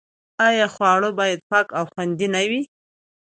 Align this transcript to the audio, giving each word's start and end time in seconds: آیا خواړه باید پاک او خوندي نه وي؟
آیا 0.47 0.67
خواړه 0.75 1.09
باید 1.19 1.45
پاک 1.49 1.67
او 1.77 1.83
خوندي 1.91 2.27
نه 2.35 2.41
وي؟ 2.49 2.61